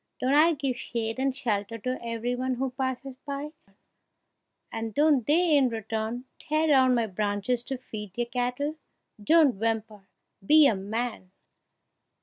Don't 0.19 0.33
I 0.33 0.55
give 0.55 0.77
shade 0.77 1.19
and 1.19 1.37
shelter 1.37 1.77
to 1.77 2.03
every 2.03 2.33
one 2.35 2.55
who 2.55 2.71
passes 2.71 3.17
by, 3.23 3.51
and 4.71 4.95
don't 4.95 5.27
they 5.27 5.55
in 5.55 5.69
return 5.69 6.25
tear 6.39 6.65
down 6.65 6.95
my 6.95 7.05
branches 7.05 7.61
to 7.65 7.77
feed 7.77 8.15
their 8.15 8.25
cattle? 8.25 8.77
Don't 9.23 9.59
whimper 9.59 10.07
be 10.43 10.65
a 10.65 10.73
man!" 10.75 11.29